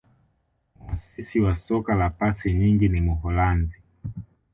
[0.79, 3.83] muasisi wa soka la pasi nyingi ni muholanzi